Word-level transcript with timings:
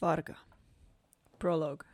Svarga. 0.00 0.36
Prologue. 1.38 1.84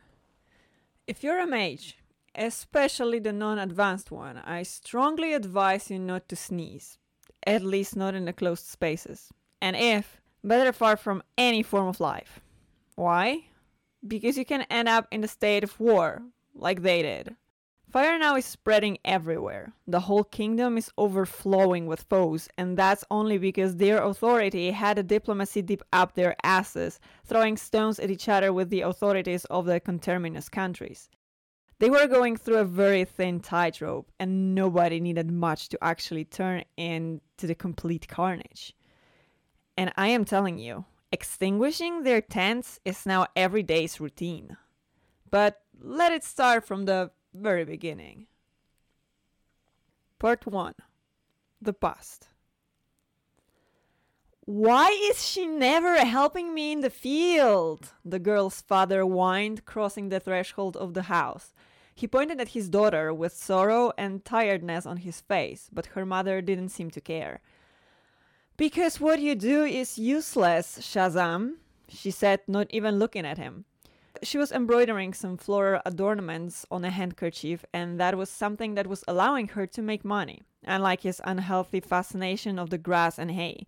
If 1.07 1.23
you're 1.23 1.39
a 1.39 1.47
mage, 1.47 1.97
especially 2.35 3.19
the 3.19 3.33
non 3.33 3.57
advanced 3.57 4.11
one, 4.11 4.37
I 4.37 4.63
strongly 4.63 5.33
advise 5.33 5.89
you 5.89 5.99
not 5.99 6.27
to 6.29 6.35
sneeze, 6.35 6.97
at 7.45 7.61
least 7.63 7.95
not 7.95 8.15
in 8.15 8.25
the 8.25 8.33
closed 8.33 8.65
spaces. 8.65 9.29
And 9.61 9.75
if, 9.75 10.21
better 10.43 10.71
far 10.71 10.97
from 10.97 11.23
any 11.37 11.63
form 11.63 11.87
of 11.87 11.99
life. 11.99 12.39
Why? 12.95 13.45
Because 14.07 14.37
you 14.37 14.45
can 14.45 14.63
end 14.69 14.87
up 14.87 15.07
in 15.11 15.23
a 15.23 15.27
state 15.27 15.63
of 15.63 15.79
war, 15.79 16.21
like 16.53 16.81
they 16.81 17.01
did. 17.01 17.35
Fire 17.95 18.19
now 18.19 18.35
is 18.35 18.43
spreading 18.43 18.97
everywhere. 19.05 19.71
The 19.87 20.01
whole 20.01 20.25
kingdom 20.25 20.77
is 20.77 20.91
overflowing 20.97 21.87
with 21.87 22.03
foes, 22.09 22.49
and 22.57 22.75
that's 22.75 23.05
only 23.09 23.37
because 23.37 23.77
their 23.77 24.03
authority 24.03 24.71
had 24.71 24.99
a 24.99 25.03
diplomacy 25.03 25.61
deep 25.61 25.81
up 25.93 26.13
their 26.13 26.35
asses, 26.43 26.99
throwing 27.23 27.55
stones 27.55 27.97
at 27.97 28.11
each 28.11 28.27
other 28.27 28.51
with 28.51 28.69
the 28.69 28.81
authorities 28.81 29.45
of 29.45 29.65
the 29.65 29.79
conterminous 29.79 30.49
countries. 30.49 31.09
They 31.79 31.89
were 31.89 32.05
going 32.07 32.35
through 32.35 32.57
a 32.57 32.65
very 32.65 33.05
thin 33.05 33.39
tightrope, 33.39 34.11
and 34.19 34.53
nobody 34.53 34.99
needed 34.99 35.31
much 35.31 35.69
to 35.69 35.81
actually 35.81 36.25
turn 36.25 36.65
into 36.75 37.47
the 37.47 37.55
complete 37.55 38.09
carnage. 38.09 38.75
And 39.77 39.93
I 39.95 40.09
am 40.09 40.25
telling 40.25 40.59
you, 40.59 40.83
extinguishing 41.13 42.03
their 42.03 42.19
tents 42.19 42.77
is 42.83 43.05
now 43.05 43.27
every 43.37 43.63
day's 43.63 44.01
routine. 44.01 44.57
But 45.31 45.61
let 45.79 46.11
it 46.11 46.25
start 46.25 46.67
from 46.67 46.83
the 46.83 47.11
very 47.35 47.65
beginning. 47.65 48.27
Part 50.19 50.47
1 50.47 50.73
The 51.61 51.73
Past. 51.73 52.29
Why 54.45 54.89
is 55.11 55.27
she 55.27 55.45
never 55.45 56.05
helping 56.05 56.53
me 56.53 56.71
in 56.71 56.81
the 56.81 56.89
field? 56.89 57.93
The 58.05 58.19
girl's 58.19 58.61
father 58.61 59.01
whined, 59.01 59.65
crossing 59.65 60.09
the 60.09 60.19
threshold 60.19 60.77
of 60.77 60.93
the 60.93 61.03
house. 61.03 61.53
He 61.95 62.07
pointed 62.07 62.39
at 62.39 62.49
his 62.49 62.69
daughter 62.69 63.13
with 63.13 63.33
sorrow 63.33 63.91
and 63.97 64.23
tiredness 64.23 64.85
on 64.85 64.97
his 64.97 65.21
face, 65.21 65.69
but 65.73 65.87
her 65.87 66.05
mother 66.05 66.41
didn't 66.41 66.69
seem 66.69 66.91
to 66.91 67.01
care. 67.01 67.41
Because 68.57 68.99
what 69.01 69.19
you 69.19 69.33
do 69.33 69.63
is 69.63 69.97
useless, 69.97 70.77
Shazam, 70.79 71.55
she 71.89 72.11
said, 72.11 72.41
not 72.47 72.67
even 72.69 72.99
looking 72.99 73.25
at 73.25 73.37
him. 73.37 73.65
She 74.23 74.37
was 74.37 74.51
embroidering 74.51 75.13
some 75.13 75.37
floral 75.37 75.81
adornments 75.85 76.65
on 76.71 76.85
a 76.85 76.89
handkerchief, 76.89 77.65
and 77.73 77.99
that 77.99 78.17
was 78.17 78.29
something 78.29 78.75
that 78.75 78.87
was 78.87 79.03
allowing 79.07 79.49
her 79.49 79.67
to 79.67 79.81
make 79.81 80.05
money, 80.05 80.41
unlike 80.63 81.01
his 81.01 81.21
unhealthy 81.23 81.79
fascination 81.79 82.57
of 82.57 82.69
the 82.69 82.77
grass 82.77 83.19
and 83.19 83.31
hay. 83.31 83.67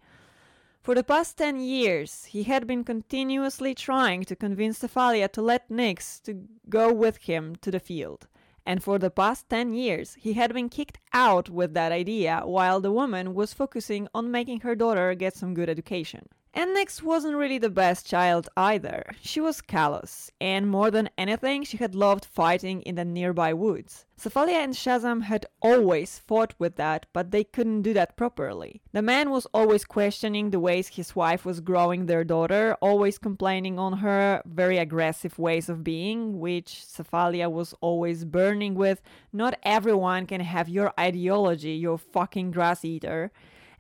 For 0.82 0.96
the 0.96 1.04
past 1.04 1.38
ten 1.38 1.60
years, 1.60 2.26
he 2.26 2.44
had 2.44 2.66
been 2.66 2.84
continuously 2.84 3.76
trying 3.76 4.24
to 4.24 4.36
convince 4.36 4.80
Cephalia 4.80 5.28
to 5.34 5.42
let 5.42 5.70
Nyx 5.70 6.22
to 6.24 6.48
go 6.70 6.94
with 6.94 7.18
him 7.18 7.56
to 7.58 7.72
the 7.72 7.80
field. 7.80 8.28
And 8.68 8.84
for 8.84 9.00
the 9.00 9.10
past 9.10 9.48
10 9.50 9.74
years, 9.74 10.16
he 10.16 10.34
had 10.34 10.54
been 10.54 10.68
kicked 10.68 11.00
out 11.14 11.50
with 11.50 11.74
that 11.74 11.94
idea 11.94 12.42
while 12.44 12.82
the 12.82 12.92
woman 12.92 13.34
was 13.34 13.54
focusing 13.54 14.10
on 14.14 14.30
making 14.30 14.60
her 14.60 14.76
daughter 14.76 15.16
get 15.16 15.38
some 15.38 15.54
good 15.54 15.70
education. 15.70 16.28
Nyx 16.58 17.04
wasn't 17.04 17.36
really 17.36 17.60
the 17.60 17.70
best 17.70 18.08
child 18.08 18.50
either. 18.58 19.06
She 19.22 19.40
was 19.40 19.62
callous, 19.62 20.32
and 20.42 20.68
more 20.68 20.90
than 20.90 21.12
anything, 21.16 21.64
she 21.64 21.78
had 21.78 21.94
loved 21.94 22.26
fighting 22.26 22.82
in 22.82 22.96
the 22.96 23.06
nearby 23.06 23.54
woods. 23.54 24.08
Cephalia 24.20 24.64
and 24.64 24.74
Shazam 24.74 25.22
had 25.22 25.46
always 25.62 26.18
fought 26.18 26.56
with 26.58 26.76
that, 26.78 27.06
but 27.14 27.30
they 27.30 27.44
couldn't 27.44 27.84
do 27.84 27.94
that 27.94 28.18
properly. 28.18 28.82
The 28.92 29.04
man 29.04 29.30
was 29.30 29.46
always 29.54 29.86
questioning 29.86 30.50
the 30.50 30.60
ways 30.60 30.88
his 30.88 31.16
wife 31.16 31.46
was 31.46 31.60
growing 31.60 32.08
their 32.08 32.24
daughter, 32.24 32.76
always 32.82 33.20
complaining 33.20 33.78
on 33.78 34.00
her 34.00 34.42
very 34.48 34.80
aggressive 34.80 35.38
ways 35.38 35.70
of 35.70 35.84
being, 35.84 36.40
which 36.40 36.84
Cephalia 36.88 37.52
was 37.52 37.76
always 37.82 38.26
burning 38.26 38.74
with. 38.74 39.04
Not 39.32 39.60
everyone 39.62 40.26
can 40.26 40.42
have 40.42 40.70
your 40.70 40.92
ideology, 41.00 41.74
you 41.74 41.98
fucking 41.98 42.50
grass 42.50 42.84
eater 42.84 43.32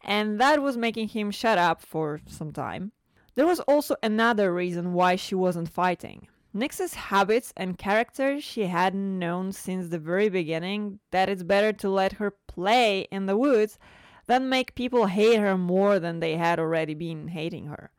and 0.08 0.40
that 0.40 0.62
was 0.62 0.78
making 0.78 1.10
him 1.10 1.30
shut 1.30 1.58
up 1.58 1.82
for 1.82 2.22
some 2.26 2.52
time. 2.52 2.94
There 3.36 3.46
was 3.46 3.60
also 3.62 3.96
another 4.02 4.54
reason 4.54 4.94
why 4.94 5.18
she 5.18 5.36
wasn't 5.36 5.70
fighting. 5.70 6.28
Nyx's 6.56 6.96
habits 6.96 7.54
and 7.56 7.78
character 7.78 8.42
she 8.42 8.64
hadn't 8.64 9.20
known 9.20 9.52
since 9.52 9.90
the 9.90 10.00
very 10.00 10.30
beginning 10.30 11.00
that 11.12 11.30
it's 11.30 11.44
better 11.44 11.72
to 11.74 11.90
let 11.90 12.14
her 12.14 12.32
play 12.32 13.02
in 13.12 13.28
the 13.28 13.38
woods 13.38 13.78
than 14.26 14.50
make 14.50 14.74
people 14.74 15.06
hate 15.06 15.40
her 15.40 15.58
more 15.58 16.00
than 16.00 16.20
they 16.20 16.36
had 16.38 16.60
already 16.60 16.96
been 16.96 17.28
hating 17.28 17.68
her. 17.68 17.92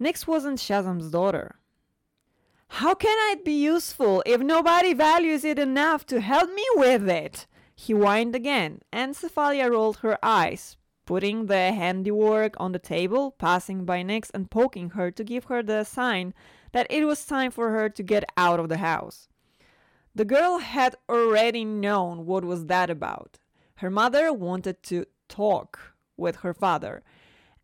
Nyx 0.00 0.26
wasn't 0.26 0.58
Shazam's 0.58 1.10
daughter. 1.10 1.56
How 2.68 2.94
can 2.94 3.18
I 3.18 3.36
be 3.44 3.64
useful 3.64 4.22
if 4.24 4.40
nobody 4.40 4.94
values 4.94 5.44
it 5.44 5.58
enough 5.58 6.06
to 6.06 6.20
help 6.20 6.54
me 6.54 6.64
with 6.76 7.08
it? 7.08 7.46
He 7.74 7.94
whined 7.94 8.36
again, 8.36 8.80
and 8.92 9.14
Cephalia 9.14 9.70
rolled 9.70 9.98
her 9.98 10.18
eyes, 10.22 10.76
putting 11.10 11.46
the 11.46 11.72
handiwork 11.72 12.54
on 12.58 12.70
the 12.70 12.78
table, 12.78 13.32
passing 13.32 13.84
by 13.84 14.00
Nyx 14.00 14.30
and 14.32 14.48
poking 14.48 14.90
her 14.90 15.10
to 15.10 15.24
give 15.24 15.46
her 15.46 15.60
the 15.60 15.82
sign 15.82 16.32
that 16.70 16.86
it 16.88 17.04
was 17.04 17.24
time 17.24 17.50
for 17.50 17.70
her 17.70 17.88
to 17.88 18.02
get 18.04 18.30
out 18.36 18.60
of 18.60 18.68
the 18.68 18.76
house. 18.76 19.26
The 20.14 20.24
girl 20.24 20.58
had 20.58 20.94
already 21.08 21.64
known 21.64 22.26
what 22.26 22.44
was 22.44 22.66
that 22.66 22.90
about. 22.90 23.40
Her 23.78 23.90
mother 23.90 24.32
wanted 24.32 24.84
to 24.84 25.04
talk 25.28 25.80
with 26.16 26.36
her 26.36 26.54
father, 26.54 27.02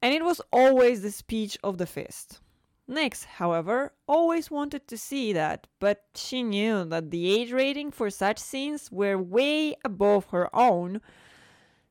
and 0.02 0.12
it 0.12 0.24
was 0.24 0.40
always 0.52 1.02
the 1.02 1.12
speech 1.12 1.56
of 1.62 1.78
the 1.78 1.86
fist. 1.86 2.40
Nyx, 2.90 3.26
however, 3.26 3.92
always 4.08 4.50
wanted 4.50 4.88
to 4.88 4.98
see 4.98 5.32
that, 5.32 5.68
but 5.78 6.02
she 6.16 6.42
knew 6.42 6.84
that 6.86 7.12
the 7.12 7.30
age 7.30 7.52
rating 7.52 7.92
for 7.92 8.10
such 8.10 8.40
scenes 8.40 8.90
were 8.90 9.16
way 9.16 9.76
above 9.84 10.24
her 10.30 10.48
own, 10.52 11.00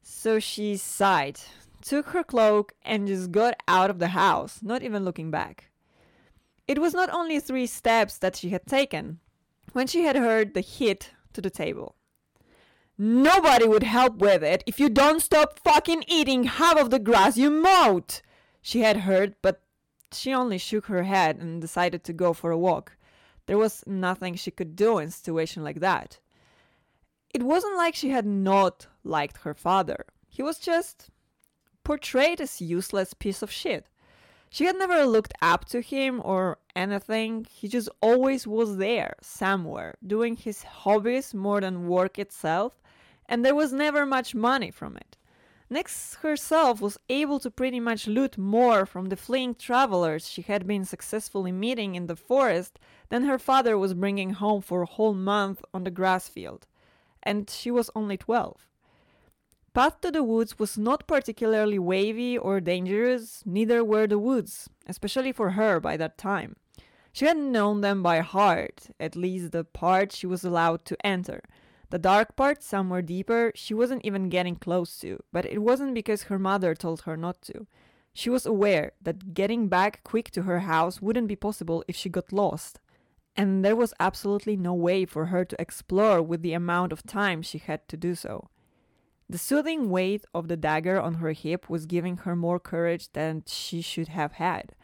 so 0.07 0.39
she 0.39 0.77
sighed, 0.77 1.39
took 1.81 2.09
her 2.09 2.23
cloak, 2.23 2.73
and 2.83 3.07
just 3.07 3.31
got 3.31 3.55
out 3.67 3.89
of 3.89 3.97
the 3.97 4.09
house, 4.09 4.59
not 4.61 4.83
even 4.83 5.03
looking 5.03 5.31
back. 5.31 5.71
It 6.67 6.79
was 6.79 6.93
not 6.93 7.09
only 7.09 7.39
three 7.39 7.65
steps 7.65 8.19
that 8.19 8.35
she 8.35 8.49
had 8.49 8.67
taken 8.67 9.19
when 9.73 9.87
she 9.87 10.03
had 10.03 10.15
heard 10.15 10.53
the 10.53 10.61
hit 10.61 11.11
to 11.33 11.41
the 11.41 11.49
table. 11.49 11.95
Nobody 12.97 13.67
would 13.67 13.83
help 13.83 14.17
with 14.17 14.43
it 14.43 14.63
if 14.67 14.79
you 14.79 14.89
don't 14.89 15.21
stop 15.21 15.59
fucking 15.59 16.05
eating 16.07 16.45
half 16.45 16.77
of 16.77 16.91
the 16.91 16.99
grass 16.99 17.35
you 17.35 17.49
mowed, 17.49 18.21
she 18.61 18.81
had 18.81 18.97
heard, 18.97 19.35
but 19.41 19.61
she 20.11 20.33
only 20.33 20.59
shook 20.59 20.85
her 20.85 21.03
head 21.03 21.37
and 21.37 21.59
decided 21.59 22.03
to 22.03 22.13
go 22.13 22.31
for 22.31 22.51
a 22.51 22.57
walk. 22.57 22.95
There 23.47 23.57
was 23.57 23.83
nothing 23.87 24.35
she 24.35 24.51
could 24.51 24.75
do 24.75 24.99
in 24.99 25.07
a 25.07 25.11
situation 25.11 25.63
like 25.63 25.79
that. 25.79 26.19
It 27.35 27.43
wasn't 27.43 27.75
like 27.75 27.95
she 27.95 28.11
had 28.11 28.25
not 28.25 28.87
liked 29.03 29.39
her 29.39 29.53
father. 29.53 30.05
He 30.29 30.41
was 30.41 30.57
just 30.57 31.09
portrayed 31.83 32.39
as 32.39 32.61
useless 32.61 33.13
piece 33.13 33.41
of 33.41 33.51
shit. 33.51 33.89
She 34.49 34.63
had 34.63 34.77
never 34.77 35.03
looked 35.03 35.33
up 35.41 35.65
to 35.65 35.81
him 35.81 36.21
or 36.23 36.59
anything. 36.77 37.45
He 37.51 37.67
just 37.67 37.89
always 38.01 38.47
was 38.47 38.77
there, 38.77 39.15
somewhere, 39.21 39.95
doing 40.07 40.37
his 40.37 40.63
hobbies 40.63 41.33
more 41.33 41.59
than 41.59 41.89
work 41.89 42.17
itself, 42.17 42.81
and 43.25 43.43
there 43.43 43.53
was 43.53 43.73
never 43.73 44.05
much 44.05 44.33
money 44.33 44.71
from 44.71 44.95
it. 44.95 45.17
Nyx 45.69 46.15
herself 46.19 46.79
was 46.79 46.97
able 47.09 47.39
to 47.39 47.51
pretty 47.51 47.81
much 47.81 48.07
loot 48.07 48.37
more 48.37 48.85
from 48.85 49.09
the 49.09 49.17
fleeing 49.17 49.55
travelers 49.55 50.29
she 50.29 50.43
had 50.43 50.65
been 50.65 50.85
successfully 50.85 51.51
meeting 51.51 51.95
in 51.95 52.07
the 52.07 52.15
forest 52.15 52.79
than 53.09 53.25
her 53.25 53.37
father 53.37 53.77
was 53.77 53.93
bringing 53.93 54.29
home 54.29 54.61
for 54.61 54.83
a 54.83 54.93
whole 54.95 55.13
month 55.13 55.61
on 55.73 55.83
the 55.83 55.91
grass 55.91 56.29
field 56.29 56.65
and 57.25 57.49
she 57.49 57.71
was 57.71 57.89
only 57.95 58.17
12. 58.17 58.67
Path 59.73 59.99
to 60.01 60.11
the 60.11 60.23
woods 60.23 60.57
was 60.57 60.77
not 60.77 61.05
particularly 61.05 61.77
wavy 61.77 62.37
or 62.37 62.61
dangerous, 62.61 63.43
neither 63.45 63.83
were 63.83 64.07
the 64.07 64.17
woods, 64.17 64.69
especially 64.87 65.33
for 65.33 65.51
her 65.51 65.81
by 65.81 65.97
that 65.97 66.17
time. 66.17 66.55
She 67.11 67.25
had 67.25 67.37
known 67.37 67.81
them 67.81 68.01
by 68.01 68.19
heart, 68.19 68.87
at 68.99 69.15
least 69.15 69.51
the 69.51 69.63
part 69.63 70.13
she 70.13 70.27
was 70.27 70.45
allowed 70.45 70.85
to 70.85 71.05
enter. 71.05 71.41
The 71.89 71.99
dark 71.99 72.35
part, 72.35 72.63
somewhere 72.63 73.01
deeper, 73.01 73.51
she 73.55 73.73
wasn't 73.73 74.05
even 74.05 74.29
getting 74.29 74.55
close 74.55 74.97
to, 74.99 75.21
but 75.31 75.45
it 75.45 75.61
wasn't 75.61 75.93
because 75.93 76.23
her 76.23 76.39
mother 76.39 76.73
told 76.73 77.01
her 77.01 77.17
not 77.17 77.41
to. 77.43 77.67
She 78.13 78.29
was 78.29 78.45
aware 78.45 78.93
that 79.01 79.33
getting 79.33 79.67
back 79.67 80.01
quick 80.03 80.31
to 80.31 80.43
her 80.43 80.59
house 80.59 81.01
wouldn't 81.01 81.27
be 81.27 81.35
possible 81.35 81.83
if 81.87 81.97
she 81.97 82.07
got 82.07 82.31
lost 82.31 82.79
and 83.37 83.63
there 83.63 83.75
was 83.75 83.93
absolutely 83.99 84.55
no 84.55 84.73
way 84.73 85.05
for 85.05 85.27
her 85.27 85.43
to 85.45 85.61
explore 85.61 86.21
with 86.21 86.41
the 86.41 86.53
amount 86.53 86.91
of 86.91 87.03
time 87.03 87.41
she 87.41 87.57
had 87.57 87.87
to 87.89 87.97
do 87.97 88.15
so. 88.15 88.49
The 89.27 89.37
soothing 89.37 89.89
weight 89.89 90.23
of 90.33 90.47
the 90.47 90.57
dagger 90.57 91.01
on 91.01 91.15
her 91.15 91.31
hip 91.31 91.69
was 91.69 91.85
giving 91.85 92.17
her 92.17 92.35
more 92.35 92.59
courage 92.59 93.11
than 93.13 93.43
she 93.47 93.81
should 93.81 94.09
have 94.09 94.33
had. 94.33 94.75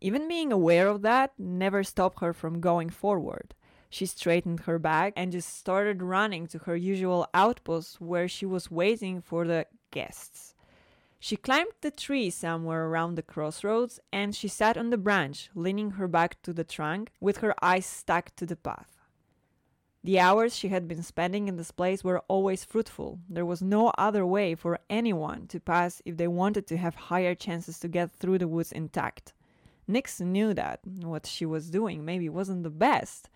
Even 0.00 0.26
being 0.26 0.50
aware 0.50 0.88
of 0.88 1.02
that 1.02 1.32
never 1.38 1.84
stopped 1.84 2.20
her 2.20 2.32
from 2.32 2.60
going 2.60 2.90
forward. 2.90 3.54
She 3.90 4.06
straightened 4.06 4.60
her 4.60 4.78
back 4.78 5.12
and 5.14 5.30
just 5.30 5.56
started 5.56 6.02
running 6.02 6.46
to 6.48 6.58
her 6.60 6.74
usual 6.74 7.28
outpost 7.34 8.00
where 8.00 8.26
she 8.26 8.46
was 8.46 8.70
waiting 8.70 9.20
for 9.20 9.46
the 9.46 9.66
guests. 9.90 10.54
She 11.24 11.36
climbed 11.36 11.70
the 11.82 11.92
tree 11.92 12.30
somewhere 12.30 12.86
around 12.86 13.14
the 13.14 13.22
crossroads 13.22 14.00
and 14.12 14.34
she 14.34 14.48
sat 14.48 14.76
on 14.76 14.90
the 14.90 14.98
branch, 14.98 15.50
leaning 15.54 15.92
her 15.92 16.08
back 16.08 16.42
to 16.42 16.52
the 16.52 16.64
trunk, 16.64 17.12
with 17.20 17.36
her 17.36 17.54
eyes 17.62 17.86
stuck 17.86 18.34
to 18.34 18.44
the 18.44 18.56
path. 18.56 18.96
The 20.02 20.18
hours 20.18 20.56
she 20.56 20.70
had 20.70 20.88
been 20.88 21.04
spending 21.04 21.46
in 21.46 21.54
this 21.54 21.70
place 21.70 22.02
were 22.02 22.24
always 22.26 22.64
fruitful. 22.64 23.20
There 23.28 23.46
was 23.46 23.62
no 23.62 23.92
other 23.96 24.26
way 24.26 24.56
for 24.56 24.80
anyone 24.90 25.46
to 25.46 25.60
pass 25.60 26.02
if 26.04 26.16
they 26.16 26.26
wanted 26.26 26.66
to 26.66 26.76
have 26.76 26.96
higher 26.96 27.36
chances 27.36 27.78
to 27.78 27.86
get 27.86 28.10
through 28.10 28.38
the 28.38 28.48
woods 28.48 28.72
intact. 28.72 29.32
Nyx 29.88 30.20
knew 30.20 30.52
that 30.54 30.80
what 30.84 31.26
she 31.26 31.46
was 31.46 31.70
doing 31.70 32.04
maybe 32.04 32.28
wasn't 32.28 32.64
the 32.64 32.70
best, 32.88 33.30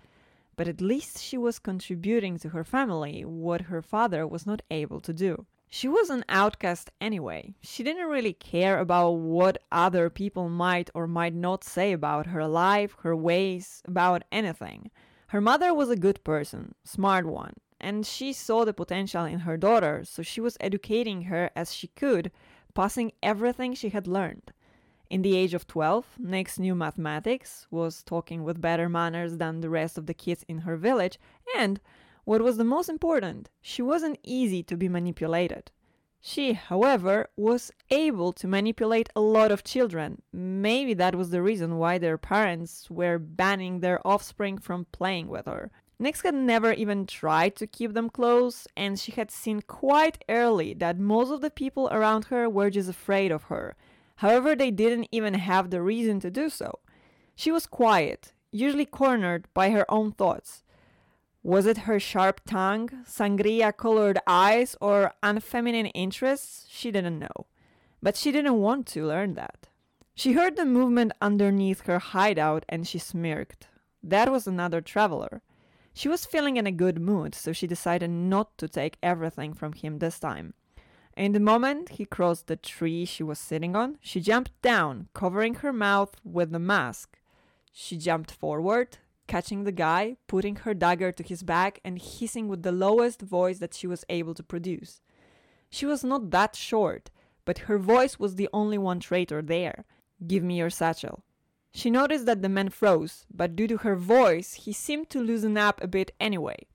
but 0.56 0.66
at 0.66 0.80
least 0.80 1.22
she 1.22 1.38
was 1.38 1.60
contributing 1.60 2.36
to 2.38 2.48
her 2.48 2.64
family 2.64 3.24
what 3.24 3.70
her 3.70 3.80
father 3.80 4.26
was 4.26 4.44
not 4.44 4.62
able 4.72 4.98
to 5.02 5.12
do. 5.12 5.46
She 5.68 5.88
was 5.88 6.10
an 6.10 6.24
outcast 6.28 6.90
anyway. 7.00 7.54
She 7.60 7.82
didn't 7.82 8.08
really 8.08 8.32
care 8.32 8.78
about 8.78 9.10
what 9.12 9.62
other 9.72 10.08
people 10.08 10.48
might 10.48 10.90
or 10.94 11.06
might 11.06 11.34
not 11.34 11.64
say 11.64 11.92
about 11.92 12.26
her 12.26 12.46
life, 12.46 12.96
her 13.02 13.16
ways, 13.16 13.82
about 13.86 14.22
anything. 14.30 14.90
Her 15.28 15.40
mother 15.40 15.74
was 15.74 15.90
a 15.90 15.96
good 15.96 16.22
person, 16.22 16.74
smart 16.84 17.26
one, 17.26 17.54
and 17.80 18.06
she 18.06 18.32
saw 18.32 18.64
the 18.64 18.72
potential 18.72 19.24
in 19.24 19.40
her 19.40 19.56
daughter, 19.56 20.04
so 20.04 20.22
she 20.22 20.40
was 20.40 20.56
educating 20.60 21.22
her 21.22 21.50
as 21.56 21.74
she 21.74 21.88
could, 21.88 22.30
passing 22.74 23.10
everything 23.22 23.74
she 23.74 23.88
had 23.88 24.06
learned. 24.06 24.52
In 25.10 25.22
the 25.22 25.36
age 25.36 25.54
of 25.54 25.66
12, 25.66 26.16
Nyx 26.20 26.58
knew 26.58 26.74
mathematics, 26.74 27.66
was 27.70 28.02
talking 28.02 28.44
with 28.44 28.60
better 28.60 28.88
manners 28.88 29.38
than 29.38 29.60
the 29.60 29.70
rest 29.70 29.98
of 29.98 30.06
the 30.06 30.14
kids 30.14 30.44
in 30.48 30.58
her 30.58 30.76
village, 30.76 31.18
and, 31.56 31.80
what 32.26 32.42
was 32.42 32.56
the 32.56 32.64
most 32.64 32.88
important, 32.88 33.48
she 33.62 33.80
wasn't 33.80 34.18
easy 34.24 34.60
to 34.64 34.76
be 34.76 34.88
manipulated. 34.88 35.70
She, 36.20 36.54
however, 36.54 37.28
was 37.36 37.70
able 37.88 38.32
to 38.32 38.48
manipulate 38.48 39.08
a 39.14 39.20
lot 39.20 39.52
of 39.52 39.62
children. 39.62 40.22
Maybe 40.32 40.92
that 40.94 41.14
was 41.14 41.30
the 41.30 41.40
reason 41.40 41.78
why 41.78 41.98
their 41.98 42.18
parents 42.18 42.90
were 42.90 43.20
banning 43.20 43.78
their 43.78 44.04
offspring 44.04 44.58
from 44.58 44.86
playing 44.90 45.28
with 45.28 45.46
her. 45.46 45.70
Nyx 46.02 46.24
had 46.24 46.34
never 46.34 46.72
even 46.72 47.06
tried 47.06 47.54
to 47.56 47.66
keep 47.68 47.94
them 47.94 48.10
close, 48.10 48.66
and 48.76 48.98
she 48.98 49.12
had 49.12 49.30
seen 49.30 49.62
quite 49.62 50.24
early 50.28 50.74
that 50.74 50.98
most 50.98 51.30
of 51.30 51.42
the 51.42 51.50
people 51.50 51.88
around 51.92 52.24
her 52.24 52.50
were 52.50 52.70
just 52.70 52.90
afraid 52.90 53.30
of 53.30 53.44
her. 53.44 53.76
However, 54.16 54.56
they 54.56 54.72
didn't 54.72 55.08
even 55.12 55.34
have 55.34 55.70
the 55.70 55.80
reason 55.80 56.18
to 56.20 56.30
do 56.32 56.50
so. 56.50 56.80
She 57.36 57.52
was 57.52 57.68
quiet, 57.68 58.32
usually 58.50 58.84
cornered 58.84 59.46
by 59.54 59.70
her 59.70 59.88
own 59.88 60.10
thoughts. 60.10 60.64
Was 61.46 61.64
it 61.64 61.86
her 61.86 62.00
sharp 62.00 62.40
tongue, 62.44 62.88
sangria 63.04 63.72
colored 63.72 64.18
eyes, 64.26 64.74
or 64.80 65.12
unfeminine 65.22 65.92
interests? 65.94 66.66
She 66.68 66.90
didn't 66.90 67.20
know. 67.20 67.46
But 68.02 68.16
she 68.16 68.32
didn't 68.32 68.60
want 68.60 68.88
to 68.88 69.06
learn 69.06 69.34
that. 69.34 69.68
She 70.16 70.32
heard 70.32 70.56
the 70.56 70.64
movement 70.64 71.12
underneath 71.22 71.82
her 71.82 72.00
hideout 72.00 72.64
and 72.68 72.84
she 72.84 72.98
smirked. 72.98 73.68
That 74.02 74.32
was 74.32 74.48
another 74.48 74.80
traveler. 74.80 75.40
She 75.94 76.08
was 76.08 76.26
feeling 76.26 76.56
in 76.56 76.66
a 76.66 76.72
good 76.72 77.00
mood, 77.00 77.32
so 77.32 77.52
she 77.52 77.68
decided 77.68 78.10
not 78.10 78.58
to 78.58 78.66
take 78.66 78.98
everything 79.00 79.54
from 79.54 79.72
him 79.72 80.00
this 80.00 80.18
time. 80.18 80.52
In 81.16 81.30
the 81.30 81.38
moment 81.38 81.90
he 81.90 82.06
crossed 82.06 82.48
the 82.48 82.56
tree 82.56 83.04
she 83.04 83.22
was 83.22 83.38
sitting 83.38 83.76
on, 83.76 83.98
she 84.00 84.20
jumped 84.20 84.60
down, 84.62 85.06
covering 85.14 85.54
her 85.54 85.72
mouth 85.72 86.16
with 86.24 86.50
the 86.50 86.58
mask. 86.58 87.20
She 87.72 87.96
jumped 87.96 88.32
forward, 88.32 88.98
catching 89.26 89.64
the 89.64 89.72
guy, 89.72 90.16
putting 90.26 90.56
her 90.56 90.74
dagger 90.74 91.12
to 91.12 91.22
his 91.22 91.42
back, 91.42 91.80
and 91.84 92.00
hissing 92.00 92.48
with 92.48 92.62
the 92.62 92.72
lowest 92.72 93.22
voice 93.22 93.58
that 93.58 93.74
she 93.74 93.86
was 93.86 94.04
able 94.08 94.34
to 94.34 94.42
produce. 94.42 95.00
She 95.70 95.86
was 95.86 96.04
not 96.04 96.30
that 96.30 96.56
short, 96.56 97.10
but 97.44 97.58
her 97.58 97.78
voice 97.78 98.18
was 98.18 98.34
the 98.34 98.48
only 98.52 98.78
one 98.78 99.00
traitor 99.00 99.42
there. 99.42 99.84
Give 100.26 100.42
me 100.42 100.58
your 100.58 100.70
satchel. 100.70 101.22
She 101.72 101.90
noticed 101.90 102.24
that 102.26 102.40
the 102.40 102.48
man 102.48 102.70
froze, 102.70 103.26
but 103.32 103.54
due 103.54 103.68
to 103.68 103.78
her 103.78 103.96
voice, 103.96 104.54
he 104.54 104.72
seemed 104.72 105.10
to 105.10 105.20
loosen 105.20 105.58
up 105.58 105.82
a 105.82 105.86
bit 105.86 106.12
anyway. 106.18 106.66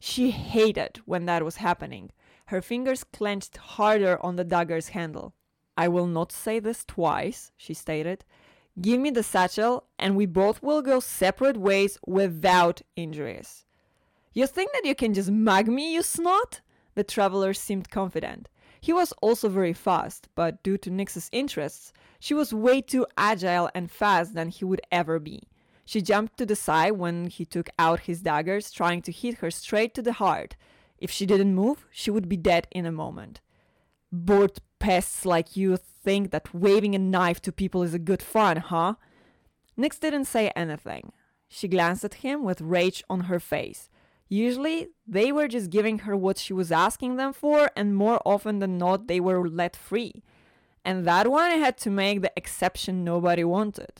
She 0.00 0.30
hated 0.30 1.00
when 1.04 1.26
that 1.26 1.44
was 1.44 1.56
happening. 1.56 2.10
Her 2.46 2.62
fingers 2.62 3.04
clenched 3.04 3.58
harder 3.58 4.18
on 4.24 4.36
the 4.36 4.44
dagger's 4.44 4.88
handle. 4.88 5.34
I 5.76 5.88
will 5.88 6.06
not 6.06 6.32
say 6.32 6.60
this 6.60 6.84
twice, 6.84 7.52
she 7.56 7.74
stated. 7.74 8.24
Give 8.80 9.00
me 9.00 9.10
the 9.10 9.22
satchel, 9.22 9.84
and 9.98 10.16
we 10.16 10.26
both 10.26 10.62
will 10.62 10.82
go 10.82 11.00
separate 11.00 11.56
ways 11.56 11.98
without 12.06 12.82
injuries. 12.94 13.64
You 14.32 14.46
think 14.46 14.72
that 14.72 14.84
you 14.84 14.94
can 14.94 15.14
just 15.14 15.30
mug 15.30 15.66
me, 15.66 15.92
you 15.92 16.02
snot? 16.02 16.60
The 16.94 17.02
traveler 17.02 17.54
seemed 17.54 17.90
confident. 17.90 18.48
He 18.80 18.92
was 18.92 19.12
also 19.20 19.48
very 19.48 19.72
fast, 19.72 20.28
but 20.36 20.62
due 20.62 20.78
to 20.78 20.90
Nyx's 20.90 21.28
interests, 21.32 21.92
she 22.20 22.34
was 22.34 22.54
way 22.54 22.80
too 22.80 23.06
agile 23.16 23.68
and 23.74 23.90
fast 23.90 24.34
than 24.34 24.48
he 24.48 24.64
would 24.64 24.80
ever 24.92 25.18
be. 25.18 25.42
She 25.84 26.02
jumped 26.02 26.36
to 26.38 26.46
the 26.46 26.54
side 26.54 26.92
when 26.92 27.26
he 27.26 27.44
took 27.44 27.70
out 27.78 28.00
his 28.00 28.22
daggers, 28.22 28.70
trying 28.70 29.02
to 29.02 29.12
hit 29.12 29.38
her 29.38 29.50
straight 29.50 29.94
to 29.94 30.02
the 30.02 30.12
heart. 30.12 30.54
If 30.98 31.10
she 31.10 31.26
didn't 31.26 31.54
move, 31.54 31.86
she 31.90 32.10
would 32.10 32.28
be 32.28 32.36
dead 32.36 32.68
in 32.70 32.86
a 32.86 32.92
moment. 32.92 33.40
Bored 34.12 34.58
pests 34.78 35.24
like 35.24 35.56
you 35.56 35.78
think 36.08 36.30
that 36.30 36.54
waving 36.54 36.94
a 36.94 36.98
knife 36.98 37.38
to 37.42 37.52
people 37.52 37.82
is 37.82 37.92
a 37.92 38.06
good 38.10 38.22
fun, 38.22 38.56
huh? 38.56 38.94
Nyx 39.78 40.00
didn't 40.00 40.24
say 40.24 40.48
anything. 40.56 41.12
She 41.48 41.68
glanced 41.68 42.02
at 42.02 42.22
him 42.24 42.44
with 42.44 42.62
rage 42.76 43.04
on 43.10 43.20
her 43.30 43.38
face. 43.38 43.90
Usually, 44.26 44.88
they 45.06 45.28
were 45.32 45.48
just 45.48 45.68
giving 45.68 45.98
her 46.00 46.16
what 46.16 46.38
she 46.38 46.54
was 46.54 46.72
asking 46.72 47.16
them 47.16 47.34
for, 47.34 47.70
and 47.76 47.94
more 47.94 48.20
often 48.24 48.58
than 48.58 48.78
not, 48.78 49.06
they 49.06 49.20
were 49.20 49.46
let 49.60 49.76
free. 49.76 50.22
And 50.82 51.04
that 51.04 51.26
one 51.28 51.50
had 51.50 51.76
to 51.84 51.90
make 51.90 52.22
the 52.22 52.32
exception 52.36 53.04
nobody 53.04 53.44
wanted. 53.44 53.94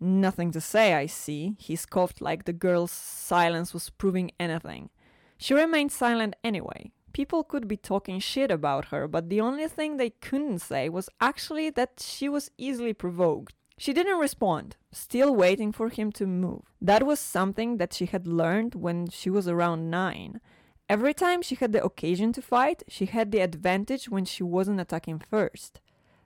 Nothing 0.00 0.52
to 0.52 0.60
say, 0.60 0.94
I 0.94 1.04
see, 1.04 1.54
he 1.58 1.76
scoffed 1.76 2.22
like 2.22 2.44
the 2.44 2.60
girl's 2.64 2.92
silence 2.92 3.74
was 3.74 3.90
proving 3.90 4.30
anything. 4.40 4.88
She 5.36 5.52
remained 5.52 5.92
silent 5.92 6.34
anyway, 6.42 6.92
People 7.14 7.44
could 7.44 7.68
be 7.68 7.76
talking 7.76 8.18
shit 8.18 8.50
about 8.50 8.86
her, 8.86 9.06
but 9.06 9.30
the 9.30 9.40
only 9.40 9.68
thing 9.68 9.96
they 9.96 10.10
couldn't 10.10 10.58
say 10.58 10.88
was 10.88 11.08
actually 11.20 11.70
that 11.70 12.00
she 12.00 12.28
was 12.28 12.50
easily 12.58 12.92
provoked. 12.92 13.54
She 13.78 13.92
didn't 13.92 14.18
respond, 14.18 14.76
still 14.90 15.34
waiting 15.34 15.70
for 15.70 15.90
him 15.90 16.10
to 16.12 16.26
move. 16.26 16.62
That 16.80 17.06
was 17.06 17.20
something 17.20 17.76
that 17.76 17.92
she 17.92 18.06
had 18.06 18.26
learned 18.26 18.74
when 18.74 19.08
she 19.10 19.30
was 19.30 19.46
around 19.46 19.90
nine. 19.90 20.40
Every 20.88 21.14
time 21.14 21.40
she 21.40 21.54
had 21.54 21.72
the 21.72 21.84
occasion 21.84 22.32
to 22.32 22.42
fight, 22.42 22.82
she 22.88 23.06
had 23.06 23.30
the 23.30 23.40
advantage 23.40 24.08
when 24.08 24.24
she 24.24 24.42
wasn't 24.42 24.80
attacking 24.80 25.20
first. 25.20 25.80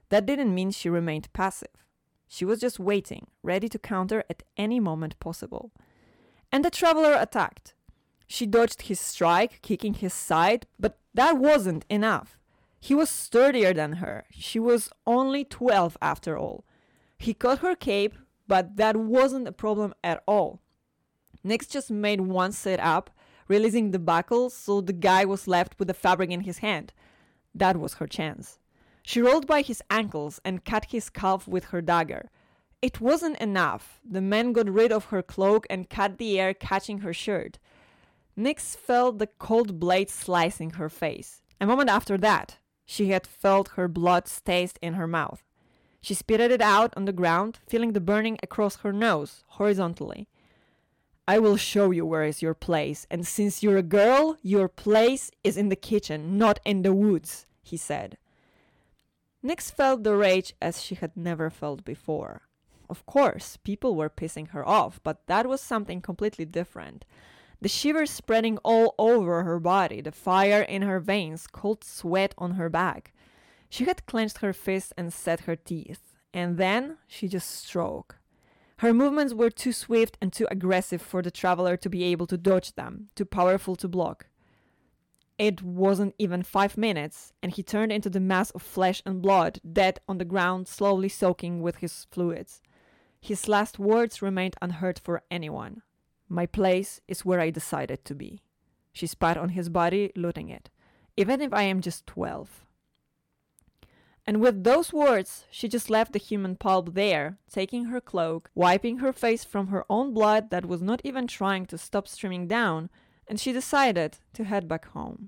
That 0.09 0.25
didn't 0.25 0.55
mean 0.55 0.71
she 0.71 0.89
remained 0.89 1.31
passive. 1.33 1.85
She 2.27 2.45
was 2.45 2.59
just 2.59 2.79
waiting, 2.79 3.27
ready 3.43 3.69
to 3.69 3.77
counter 3.77 4.23
at 4.27 4.41
any 4.57 4.79
moment 4.79 5.19
possible. 5.19 5.71
And 6.51 6.65
the 6.65 6.71
traveler 6.71 7.13
attacked. 7.13 7.75
She 8.31 8.45
dodged 8.45 8.83
his 8.83 8.99
strike, 8.99 9.59
kicking 9.63 9.95
his 9.95 10.13
side, 10.13 10.67
but 10.79 10.99
that 11.15 11.39
wasn't 11.39 11.83
enough. 11.89 12.37
He 12.79 12.93
was 12.93 13.09
sturdier 13.09 13.73
than 13.73 13.93
her. 13.93 14.25
She 14.29 14.59
was 14.59 14.91
only 15.07 15.43
12 15.43 15.97
after 15.99 16.37
all. 16.37 16.63
He 17.17 17.33
caught 17.33 17.59
her 17.59 17.75
cape, 17.75 18.15
but 18.47 18.77
that 18.77 18.95
wasn't 18.95 19.47
a 19.47 19.51
problem 19.51 19.95
at 20.03 20.21
all. 20.27 20.61
Nyx 21.43 21.67
just 21.67 21.89
made 21.89 22.21
one 22.21 22.51
sit 22.51 22.79
up, 22.79 23.09
releasing 23.47 23.89
the 23.89 23.97
buckle, 23.97 24.51
so 24.51 24.79
the 24.79 24.93
guy 24.93 25.25
was 25.25 25.47
left 25.47 25.79
with 25.79 25.87
the 25.87 25.95
fabric 25.95 26.29
in 26.29 26.41
his 26.41 26.59
hand. 26.59 26.93
That 27.55 27.77
was 27.77 27.95
her 27.95 28.07
chance. 28.07 28.59
She 29.01 29.23
rolled 29.23 29.47
by 29.47 29.63
his 29.63 29.81
ankles 29.89 30.39
and 30.45 30.63
cut 30.63 30.85
his 30.91 31.09
calf 31.09 31.47
with 31.47 31.65
her 31.65 31.81
dagger. 31.81 32.29
It 32.79 33.01
wasn't 33.01 33.39
enough. 33.39 33.99
The 34.07 34.21
man 34.21 34.53
got 34.53 34.69
rid 34.69 34.91
of 34.91 35.05
her 35.05 35.23
cloak 35.23 35.65
and 35.67 35.89
cut 35.89 36.19
the 36.19 36.39
air, 36.39 36.53
catching 36.53 36.99
her 36.99 37.11
shirt. 37.11 37.57
Nyx 38.39 38.77
felt 38.77 39.19
the 39.19 39.27
cold 39.27 39.81
blade 39.81 40.09
slicing 40.09 40.71
her 40.71 40.87
face. 40.87 41.41
A 41.59 41.65
moment 41.65 41.89
after 41.89 42.17
that, 42.19 42.59
she 42.85 43.09
had 43.09 43.27
felt 43.27 43.75
her 43.75 43.89
blood 43.89 44.31
taste 44.45 44.79
in 44.81 44.93
her 44.93 45.07
mouth. 45.07 45.43
She 45.99 46.13
spitted 46.13 46.49
it 46.49 46.61
out 46.61 46.93
on 46.95 47.03
the 47.03 47.11
ground, 47.11 47.59
feeling 47.67 47.91
the 47.91 47.99
burning 47.99 48.39
across 48.41 48.77
her 48.77 48.93
nose, 48.93 49.43
horizontally. 49.59 50.29
I 51.27 51.37
will 51.37 51.57
show 51.57 51.91
you 51.91 52.05
where 52.05 52.23
is 52.23 52.41
your 52.41 52.53
place, 52.53 53.05
and 53.11 53.27
since 53.27 53.61
you're 53.61 53.75
a 53.75 53.83
girl, 53.83 54.37
your 54.41 54.69
place 54.69 55.31
is 55.43 55.57
in 55.57 55.67
the 55.67 55.75
kitchen, 55.75 56.37
not 56.37 56.61
in 56.63 56.83
the 56.83 56.93
woods, 56.93 57.45
he 57.61 57.75
said. 57.75 58.17
Nyx 59.43 59.69
felt 59.69 60.03
the 60.03 60.15
rage 60.15 60.53
as 60.61 60.81
she 60.81 60.95
had 60.95 61.11
never 61.17 61.49
felt 61.49 61.83
before. 61.83 62.43
Of 62.89 63.05
course, 63.05 63.57
people 63.57 63.95
were 63.95 64.09
pissing 64.09 64.51
her 64.51 64.65
off, 64.65 65.01
but 65.03 65.27
that 65.27 65.45
was 65.45 65.59
something 65.59 65.99
completely 65.99 66.45
different 66.45 67.03
the 67.61 67.69
shivers 67.69 68.09
spreading 68.09 68.57
all 68.59 68.95
over 68.97 69.43
her 69.43 69.59
body, 69.59 70.01
the 70.01 70.11
fire 70.11 70.61
in 70.61 70.81
her 70.83 70.99
veins, 70.99 71.47
cold 71.47 71.83
sweat 71.83 72.33
on 72.37 72.51
her 72.51 72.69
back. 72.69 73.13
She 73.69 73.85
had 73.85 74.05
clenched 74.05 74.39
her 74.39 74.53
fists 74.53 74.93
and 74.97 75.13
set 75.13 75.41
her 75.41 75.55
teeth, 75.55 76.15
and 76.33 76.57
then 76.57 76.97
she 77.07 77.27
just 77.27 77.49
struck. 77.49 78.17
Her 78.77 78.93
movements 78.93 79.33
were 79.33 79.49
too 79.49 79.73
swift 79.73 80.17
and 80.21 80.31
too 80.31 80.47
aggressive 80.49 81.01
for 81.01 81.21
the 81.21 81.31
traveler 81.31 81.75
to 81.77 81.89
be 81.89 82.03
able 82.05 82.27
to 82.27 82.37
dodge 82.37 82.75
them, 82.75 83.09
too 83.13 83.25
powerful 83.25 83.75
to 83.75 83.87
block. 83.89 84.27
It 85.37 85.61
wasn't 85.61 86.15
even 86.17 86.43
five 86.43 86.77
minutes, 86.77 87.33
and 87.43 87.51
he 87.51 87.63
turned 87.63 87.91
into 87.91 88.09
the 88.09 88.19
mass 88.19 88.51
of 88.51 88.61
flesh 88.61 89.01
and 89.05 89.21
blood, 89.21 89.59
dead 89.69 89.99
on 90.07 90.17
the 90.17 90.25
ground, 90.25 90.67
slowly 90.67 91.09
soaking 91.09 91.61
with 91.61 91.77
his 91.77 92.07
fluids. 92.09 92.61
His 93.21 93.47
last 93.47 93.79
words 93.79 94.21
remained 94.21 94.55
unheard 94.61 94.99
for 94.99 95.23
anyone. 95.29 95.81
My 96.29 96.45
place 96.45 97.01
is 97.07 97.25
where 97.25 97.39
I 97.39 97.49
decided 97.49 98.05
to 98.05 98.15
be. 98.15 98.41
She 98.93 99.07
spat 99.07 99.35
on 99.37 99.49
his 99.49 99.67
body, 99.67 100.11
looting 100.15 100.49
it. 100.49 100.69
Even 101.17 101.41
if 101.41 101.51
I 101.53 101.63
am 101.63 101.81
just 101.81 102.05
twelve. 102.05 102.63
And 104.25 104.39
with 104.39 104.63
those 104.63 104.93
words, 104.93 105.45
she 105.49 105.67
just 105.67 105.89
left 105.89 106.13
the 106.13 106.19
human 106.19 106.55
pulp 106.55 106.93
there, 106.93 107.39
taking 107.51 107.85
her 107.85 107.99
cloak, 107.99 108.51
wiping 108.53 108.99
her 108.99 109.11
face 109.11 109.43
from 109.43 109.67
her 109.67 109.83
own 109.89 110.13
blood 110.13 110.51
that 110.51 110.67
was 110.67 110.81
not 110.81 111.01
even 111.03 111.25
trying 111.25 111.65
to 111.65 111.77
stop 111.77 112.07
streaming 112.07 112.47
down, 112.47 112.89
and 113.27 113.39
she 113.39 113.51
decided 113.51 114.17
to 114.33 114.43
head 114.43 114.67
back 114.67 114.85
home. 114.89 115.27